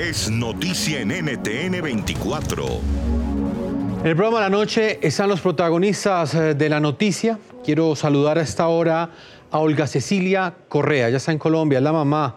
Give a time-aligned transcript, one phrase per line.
[0.00, 2.64] es noticia en NTN 24.
[4.00, 7.38] En el programa de la noche están los protagonistas eh, de la noticia.
[7.62, 9.10] Quiero saludar a esta hora
[9.50, 12.36] a Olga Cecilia Correa, ya está en Colombia, es la mamá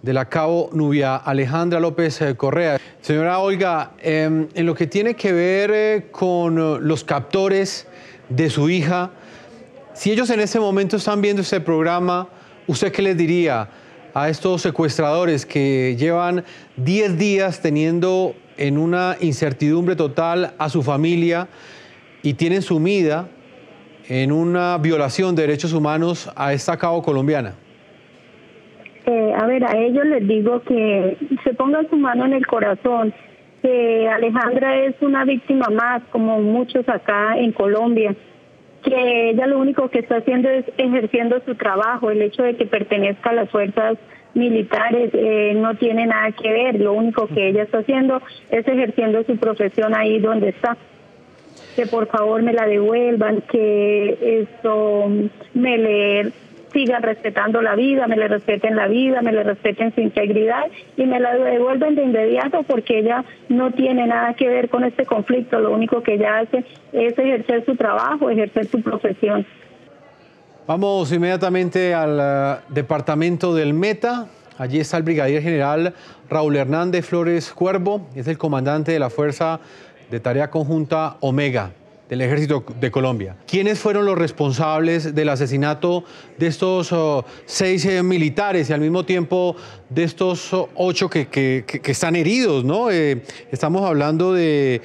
[0.00, 2.80] de la cabo Nubia Alejandra López eh, Correa.
[3.02, 7.88] Señora Olga, em, en lo que tiene que ver eh, con los captores
[8.30, 9.10] de su hija,
[9.92, 12.26] si ellos en este momento están viendo este programa,
[12.66, 13.68] ¿usted qué les diría
[14.14, 16.44] a estos secuestradores que llevan
[16.76, 21.48] 10 días teniendo en una incertidumbre total a su familia
[22.22, 23.28] y tienen sumida
[24.08, 27.54] en una violación de derechos humanos a esta cabo colombiana?
[29.06, 33.12] Eh, a ver, a ellos les digo que se pongan su mano en el corazón,
[33.60, 38.14] que Alejandra es una víctima más, como muchos acá en Colombia,
[38.82, 42.66] que ella lo único que está haciendo es ejerciendo su trabajo, el hecho de que
[42.66, 43.98] pertenezca a las fuerzas
[44.34, 49.22] militares eh, no tiene nada que ver, lo único que ella está haciendo es ejerciendo
[49.24, 50.76] su profesión ahí donde está.
[51.76, 55.08] Que por favor me la devuelvan, que esto
[55.54, 56.32] me le
[56.72, 60.64] sigan respetando la vida, me le respeten la vida, me le respeten su integridad
[60.96, 65.04] y me la devuelven de inmediato porque ella no tiene nada que ver con este
[65.06, 69.46] conflicto, lo único que ella hace es ejercer su trabajo, ejercer su profesión.
[70.66, 74.26] Vamos inmediatamente al eh, departamento del Meta.
[74.58, 75.94] Allí está el brigadier general
[76.30, 79.60] Raúl Hernández Flores Cuervo, es el comandante de la Fuerza
[80.10, 81.72] de Tarea Conjunta Omega
[82.12, 83.38] del Ejército de Colombia.
[83.46, 86.04] ¿Quiénes fueron los responsables del asesinato
[86.36, 89.56] de estos oh, seis eh, militares y al mismo tiempo
[89.88, 92.66] de estos oh, ocho que, están heridos?
[92.66, 92.90] ¿no?
[92.90, 94.82] Eh, estamos hablando de,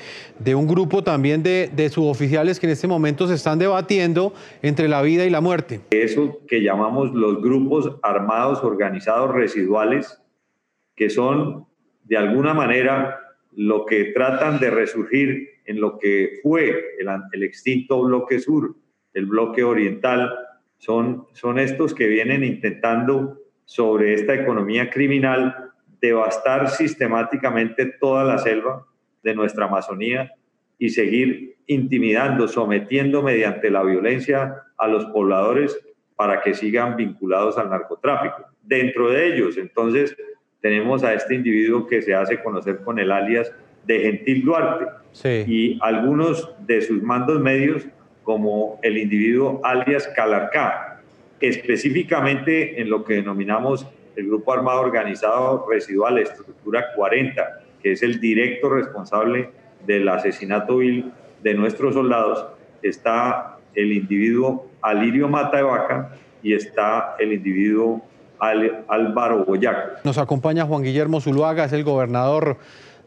[0.56, 5.02] un grupo también de, de, suboficiales que en este momento se están debatiendo entre la
[5.02, 5.82] vida y la muerte.
[5.92, 10.18] Eso que llamamos los grupos armados organizados residuales,
[10.96, 11.66] que son
[12.06, 13.20] de alguna manera
[13.52, 18.76] lo que tratan de resurgir en lo que fue el, extinto bloque sur,
[19.14, 20.34] el bloque oriental,
[20.78, 25.72] son, son estos que vienen intentando sobre esta economía criminal
[26.02, 28.88] devastar sistemáticamente toda la selva
[29.24, 30.32] de nuestra Amazonía
[30.80, 35.78] y seguir intimidando, sometiendo mediante la violencia a los pobladores
[36.16, 38.46] para que sigan vinculados al narcotráfico.
[38.62, 40.16] Dentro de ellos, entonces,
[40.62, 43.54] tenemos a este individuo que se hace conocer con el alias
[43.88, 44.86] de Gentil Duarte
[45.48, 47.84] y algunos de sus mandos medios
[48.24, 51.00] como el individuo alias Calarcá,
[51.40, 58.20] específicamente en lo que denominamos el Grupo Armado Organizado Residual Estructura 40, que es el
[58.20, 59.50] directo responsable
[59.86, 61.12] del asesinato vil
[61.42, 62.46] de nuestros soldados,
[62.82, 66.12] está el individuo Alirio Mata de Vaca
[66.44, 68.02] y está el individuo
[68.40, 70.00] Álvaro Boyaco.
[70.04, 72.58] Nos acompaña Juan Guillermo Zuluaga, es el gobernador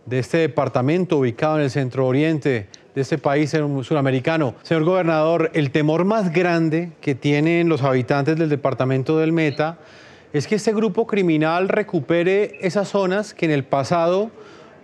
[0.07, 4.55] de este departamento ubicado en el centro oriente de este país sudamericano.
[4.63, 9.79] Señor gobernador, el temor más grande que tienen los habitantes del departamento del Meta
[10.33, 14.31] es que este grupo criminal recupere esas zonas que en el pasado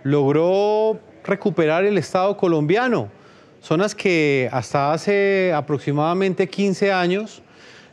[0.03, 3.09] logró recuperar el Estado colombiano.
[3.61, 7.41] Zonas que hasta hace aproximadamente 15 años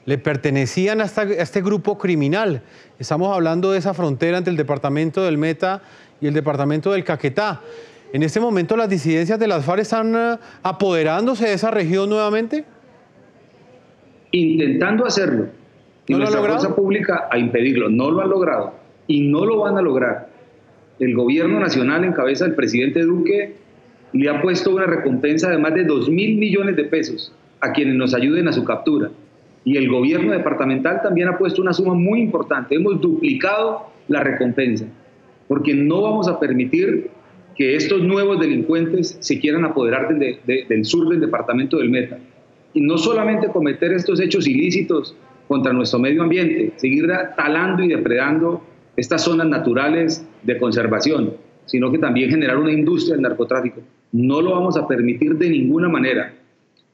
[0.04, 2.62] le pertenecían a, este grupo criminal.
[2.98, 5.82] Estamos hablando de esa frontera entre el departamento del Meta
[6.24, 7.60] y el departamento del Caquetá.
[8.10, 12.64] ¿En este momento las disidencias de las FARC están eh, apoderándose de esa región nuevamente?
[14.30, 15.48] Intentando hacerlo.
[16.06, 17.90] Y ¿No nuestra fuerza pública a impedirlo.
[17.90, 18.72] No lo han logrado
[19.06, 20.28] y no lo van a lograr.
[20.98, 23.56] El gobierno nacional en cabeza del presidente Duque
[24.14, 27.96] le ha puesto una recompensa de más de 2 mil millones de pesos a quienes
[27.96, 29.10] nos ayuden a su captura.
[29.62, 32.76] Y el gobierno departamental también ha puesto una suma muy importante.
[32.76, 34.86] Hemos duplicado la recompensa
[35.49, 37.10] porque no vamos a permitir
[37.55, 42.19] que estos nuevos delincuentes se quieran apoderar del, sur del departamento del Meta.
[42.72, 45.16] Y no solamente cometer estos hechos ilícitos
[45.47, 47.06] contra nuestro medio ambiente, seguir
[47.37, 48.62] talando y depredando
[48.97, 51.34] estas zonas naturales de conservación,
[51.66, 53.80] sino que también generar una industria del narcotráfico.
[54.13, 56.34] No lo vamos a permitir de ninguna manera.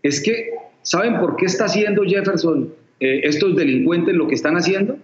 [0.03, 0.51] Es que,
[0.83, 4.97] ¿saben por qué está haciendo Jefferson eh, estos delincuentes lo que están haciendo?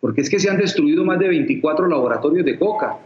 [0.00, 2.98] Porque es que se han destruido más de 24 laboratorios de coca,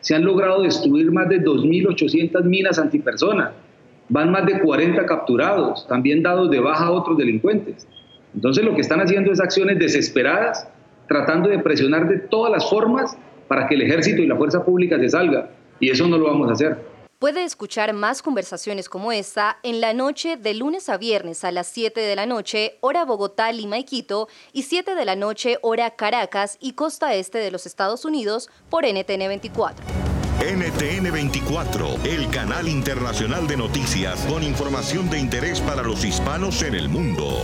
[0.00, 3.52] se han logrado destruir más de 2.800 minas antipersonas,
[4.08, 7.86] van más de 40 capturados, también dados de baja a otros delincuentes.
[8.34, 10.68] Entonces lo que están haciendo es acciones desesperadas,
[11.08, 13.16] tratando de presionar de todas las formas
[13.48, 16.48] para que el ejército y la fuerza pública se salga, y eso no lo vamos
[16.48, 16.91] a hacer.
[17.22, 21.68] Puede escuchar más conversaciones como esta en la noche de lunes a viernes a las
[21.68, 26.56] 7 de la noche, hora Bogotá, y Quito, y 7 de la noche, hora Caracas
[26.58, 29.86] y costa este de los Estados Unidos por NTN 24.
[30.40, 36.74] NTN 24, el canal internacional de noticias con información de interés para los hispanos en
[36.74, 37.40] el mundo.